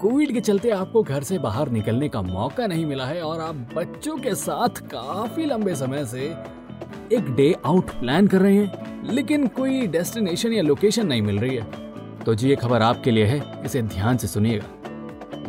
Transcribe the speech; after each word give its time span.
Covid 0.00 0.32
के 0.32 0.40
चलते 0.40 0.70
आपको 0.70 1.02
घर 1.02 1.22
से 1.22 1.38
बाहर 1.38 1.68
निकलने 1.68 2.08
का 2.08 2.22
मौका 2.22 2.66
नहीं 2.66 2.86
मिला 2.86 3.06
है 3.06 3.22
और 3.22 3.40
आप 3.40 3.54
बच्चों 3.74 4.16
के 4.18 4.34
साथ 4.34 4.68
काफ़ी 4.68 5.44
लंबे 5.44 5.74
समय 5.74 6.04
से 6.06 6.26
एक 7.16 7.34
डे 7.36 7.54
आउट 7.66 7.90
प्लान 7.90 8.26
कर 8.26 8.40
रहे 8.40 8.56
हैं, 8.56 9.12
लेकिन 9.12 9.46
कोई 9.48 9.86
डेस्टिनेशन 9.86 10.52
या 10.52 10.62
लोकेशन 10.62 11.06
नहीं 11.06 11.22
मिल 11.22 11.38
रही 11.38 11.56
है। 11.56 11.64
तो 12.24 12.34
जी, 12.34 12.48
ये 12.48 12.56
खबर 12.56 12.82
आपके 12.82 13.10
लिए 13.10 13.24
है, 13.24 13.64
इसे 13.64 13.82
ध्यान 13.82 14.16
से 14.16 14.26
सुनिएगा। 14.26 14.75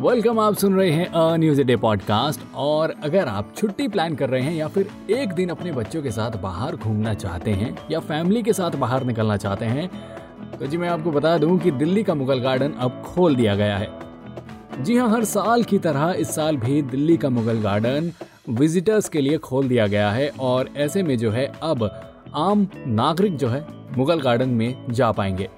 वेलकम 0.00 0.38
आप 0.38 0.54
सुन 0.54 0.74
रहे 0.74 0.90
हैं 0.90 1.06
अ 1.06 1.36
न्यूज़ 1.36 1.60
डे 1.62 1.76
पॉडकास्ट 1.76 2.40
और 2.54 2.94
अगर 3.04 3.28
आप 3.28 3.52
छुट्टी 3.56 3.86
प्लान 3.88 4.14
कर 4.14 4.28
रहे 4.30 4.42
हैं 4.42 4.52
या 4.54 4.68
फिर 4.68 4.90
एक 5.10 5.32
दिन 5.32 5.48
अपने 5.48 5.72
बच्चों 5.72 6.02
के 6.02 6.10
साथ 6.10 6.36
बाहर 6.40 6.76
घूमना 6.76 7.14
चाहते 7.14 7.50
हैं 7.50 7.76
या 7.90 8.00
फैमिली 8.00 8.42
के 8.42 8.52
साथ 8.52 8.76
बाहर 8.76 9.04
निकलना 9.04 9.36
चाहते 9.36 9.64
हैं 9.64 9.88
तो 10.58 10.66
जी 10.66 10.76
मैं 10.76 10.88
आपको 10.88 11.10
बता 11.10 11.36
दूँ 11.38 11.58
कि 11.58 11.70
दिल्ली 11.70 12.02
का 12.02 12.14
मुगल 12.14 12.40
गार्डन 12.40 12.72
अब 12.78 13.02
खोल 13.06 13.36
दिया 13.36 13.54
गया 13.54 13.76
है। 13.78 13.90
जी 14.84 14.96
हाँ 14.96 15.10
हर 15.10 15.24
साल 15.24 15.64
की 15.64 15.78
तरह 15.78 16.14
इस 16.18 16.34
साल 16.34 16.56
भी 16.56 16.82
दिल्ली 16.82 17.16
का 17.16 17.30
मुगल 17.30 17.60
गार्डन 17.60 18.12
विजिटर्स 18.50 19.08
के 19.08 19.20
लिए 19.20 19.38
खोल 19.38 19.68
दिया 19.68 19.86
गया 19.86 20.10
है 20.10 20.28
और 20.40 20.70
ऐसे 20.76 21.02
में 21.02 21.16
जो 21.18 21.30
है, 21.30 21.52
अब 21.62 21.90
आम 22.34 22.66
नागरिक 22.86 23.36
जो 23.36 23.48
है, 23.48 23.66
मुगल 23.96 24.20
गार्डन 24.20 24.48
में 24.48 24.86
जा 24.90 25.10
पाएँगे। 25.12 25.48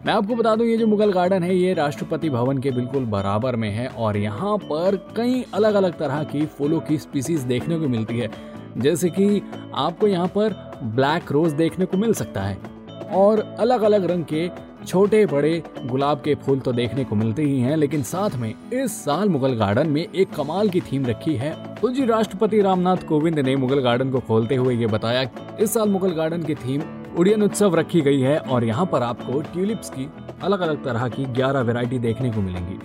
मैं 0.00 0.12
आपको 0.12 0.34
बता 0.34 0.54
दूँ, 0.56 0.66
ये 0.66 0.76
जो 0.76 0.86
मुगल 0.86 1.10
गार्डन 1.12 1.42
है, 1.42 1.54
ये 1.54 1.72
राष्ट्रपति 1.74 2.28
भवन 2.30 2.58
के 2.58 2.70
बिल्कुल 2.70 3.04
बराबर 3.06 3.56
में 3.56 3.68
है 3.70 3.86
और 3.88 4.16
यहाँ 4.16 4.56
पर 4.60 4.96
कई 5.16 5.44
अलग 5.54 5.74
अलग 5.74 5.98
तरह 5.98 6.22
की 6.24 6.44
फूलों 6.48 6.78
की 6.80 6.96
स्पीसीज 6.98 7.40
देखने 7.42 7.78
को 7.78 7.88
मिलती 7.88 8.18
है। 8.18 8.30
जैसे 8.78 9.10
कि 9.10 9.42
आपको 9.74 10.06
यहाँ 10.06 10.26
पर 10.28 10.54
ब्लैक 10.96 11.32
रोज 11.32 11.52
देखने 11.52 11.86
को 11.86 11.96
मिल 11.96 12.14
सकता 12.14 12.42
है 12.42 12.56
और 13.14 13.40
अलग 13.58 13.82
अलग 13.82 14.04
रंग 14.10 14.24
के 14.24 14.48
छोटे 14.86 15.24
बड़े 15.26 15.62
गुलाब 15.80 16.20
के 16.20 16.34
फूल 16.36 16.60
तो 16.60 16.72
देखने 16.72 17.04
को 17.04 17.16
मिलते 17.16 17.42
ही 17.42 17.60
हैं, 17.60 17.76
लेकिन 17.76 18.02
साथ 18.02 18.36
में 18.36 18.54
इस 18.74 18.92
साल 19.04 19.28
मुगल 19.28 19.54
गार्डन 19.54 19.88
में 19.88 20.02
एक 20.02 20.30
कमाल 20.30 20.68
की 20.68 20.80
थीम 20.82 21.06
रखी 21.06 21.34
है। 21.34 21.52
तो 21.74 21.90
जी, 21.90 22.04
राष्ट्रपति 22.06 22.60
रामनाथ 22.62 23.04
कोविंद 23.08 23.38
ने 23.38 23.56
मुगल 23.56 23.80
गार्डन 23.80 24.10
को 24.10 24.20
खोलते 24.20 24.54
हुए 24.54 24.74
ये 24.76 24.86
बताया, 24.86 25.28
इस 25.60 25.74
साल 25.74 25.88
मुगल 25.88 26.12
गार्डन 26.12 26.42
की 26.42 26.54
थीम 26.54 26.82
उड़ियन 27.18 27.42
उत्सव 27.42 27.74
रखी 27.74 28.00
गई 28.00 28.20
है 28.20 28.38
और 28.38 28.64
यहाँ 28.64 28.86
पर 28.86 29.02
आपको 29.02 29.40
ट्यूलिप्स 29.42 29.90
की 29.90 30.08
अलग 30.42 30.60
अलग 30.60 30.84
तरह 30.84 31.08
की 31.08 31.24
11 31.34 31.60
वैरायटी 31.60 31.98
देखने 31.98 32.30
को 32.30 32.40
मिलेंगी। 32.40 32.78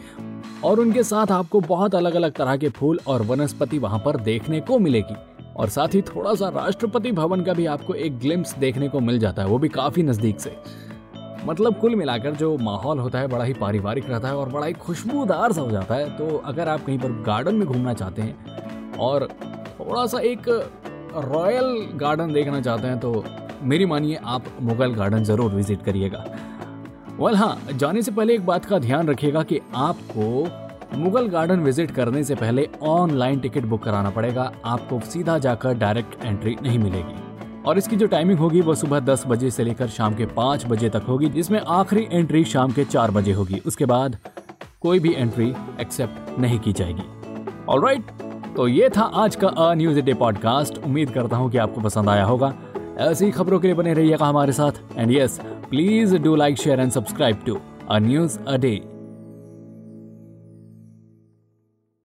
और 0.64 0.80
उनके 0.80 1.04
साथ 1.04 1.32
आपको 1.32 1.60
बहुत 1.60 1.96
अलग 1.96 2.16
अलग 2.16 2.32
तरह 2.32 2.58
के 2.58 2.70
फूल 2.70 3.00
और 3.08 3.22
वनस्पति 3.22 3.80
वहाँ 3.80 4.00
पर 4.00 4.18
देखने 4.18 4.60
को 4.60 4.80
मिलेगी। 4.80 5.16
और 5.56 5.70
साथ 5.70 5.88
ही 5.88 6.02
थोड़ा 6.02 6.34
सा 6.36 6.50
राष्ट्रपति 6.50 7.12
भवन 7.12 7.42
का 7.42 7.54
भी 7.54 7.66
आपको 7.66 7.94
एक 7.94 8.18
ग्लिम्स 8.20 8.58
देखने 8.58 8.88
को 8.88 9.00
मिल 9.00 9.20
जाता 9.20 9.42
है, 9.42 9.48
वो 9.48 9.58
भी 9.58 9.70
काफ़ी 9.70 10.04
नज़दीक 10.04 10.40
से। 10.40 10.56
मतलब 11.46 11.80
कुल 11.80 11.96
मिलाकर 11.96 12.32
जो 12.32 12.58
माहौल 12.58 13.00
होता 13.00 13.20
है, 13.20 13.28
बड़ा 13.28 13.44
ही 13.44 13.54
पारिवारिक 13.54 14.10
रहता 14.10 14.28
है 14.28 14.36
और 14.36 14.50
बड़ा 14.50 14.66
ही 14.66 14.74
खुशबूदार 14.74 15.52
सा 15.52 15.62
हो 15.62 15.72
जाता 15.72 15.96
है। 15.96 16.10
तो 16.18 16.38
अगर 16.38 16.70
आप 16.70 16.86
कहीं 16.86 17.00
पर 17.00 17.12
गार्डन 17.22 17.56
में 17.56 17.68
घूमना 17.68 17.94
चाहते 17.94 18.22
हैं 18.22 18.98
और 18.98 19.28
थोड़ा 19.80 20.06
सा 20.06 20.20
एक 20.20 20.50
रॉयल 21.16 21.90
गार्डन 21.96 22.34
देखना 22.34 22.62
चाहते 22.62 22.88
हैं 22.88 23.00
तो 23.00 23.24
मेरी 23.64 23.86
मानिए, 23.86 24.20
आप 24.26 24.44
मुगल 24.62 24.94
गार्डन 24.94 25.24
ज़रूर 25.24 25.52
विज़िट 25.52 25.84
करिएगा। 25.84 26.26
वेल 27.20 27.36
हाँ 27.36 27.58
जाने 27.74 28.02
से 28.02 28.12
पहले 28.12 28.34
एक 28.36 28.46
बात 28.46 28.66
का 28.66 28.80
ध्यान 28.80 29.08
रखिएगा 29.08 29.44
कि 29.44 29.60
आपको 29.76 30.48
मुगल 30.98 31.28
गार्डन 31.28 31.60
विज़िट 31.60 31.92
करने 31.92 32.24
से 32.24 32.36
पहले 32.36 32.68
ऑनलाइन 32.82 33.40
टिकट 33.40 33.66
बुक 33.66 33.84
कराना 33.84 34.10
पड़ेगा। 34.10 34.52
आपको 34.66 35.00
सीधा 35.00 35.38
जाकर 35.38 35.74
डायरेक्ट 35.74 36.26
एंट्री 36.26 36.56
नहीं 36.64 36.80
मिलेगी। 36.80 37.24
और 37.64 37.78
इसकी 37.78 37.96
जो 37.96 38.08
टाइमिंग 38.08 38.40
होगी, 38.40 38.62
वो 38.62 38.76
सुबह 38.76 39.00
10 39.00 39.24
बजे 39.28 39.52
से 39.52 39.64
लेकर 39.64 39.88
शाम 39.88 40.16
के 40.16 40.26
5 40.26 40.66
बजे 40.66 40.90
तक 40.90 41.06
होगी, 41.08 41.30
जिसमें 41.30 41.60
आखिरी 41.60 42.08
एंट्री 42.12 42.44
शाम 42.44 42.72
के 42.72 42.86
चार 42.86 43.12
बजे 43.12 43.34
होगी। 43.34 43.62
उसके 43.66 43.86
बाद 43.86 44.18
कोई 44.82 45.00
भी 45.00 45.14
एंट्री 45.14 45.54
एक्सेप्ट 45.82 46.40
नहीं 46.40 46.60
की 46.60 46.74
जाएगी। 46.74 47.04
ऑलराइट 47.70 48.12
तो 48.56 48.68
ये 48.68 48.90
था 48.90 49.02
आज 49.02 49.36
का 49.36 49.48
अ 49.48 49.74
न्यूज़ 49.74 50.00
डे 50.00 50.14
पॉडकास्ट। 50.14 50.78
उम्मीद 50.78 51.10
करता 51.10 51.38
हूँ 51.38 51.52
कि 51.52 51.58
आपको 51.58 51.82
पसंद 51.82 52.10
आया 52.10 52.24
होगा। 52.24 52.54
ऐसी 53.00 53.30
खबरों 53.32 53.60
के 53.60 53.68
लिए 53.68 53.76
बने 53.76 53.94
रहिएगा 53.94 54.26
हमारे 54.26 54.52
साथ। 54.54 54.72
And 54.98 55.12
yes 55.12 55.40
please 55.70 56.16
do 56.18 56.36
like 56.36 56.58
share 56.58 56.80
and 56.80 56.92
subscribe 56.92 57.42
to 57.46 57.58
a 57.90 57.98
news 58.00 58.38
a 58.40 58.58
day 58.58 58.76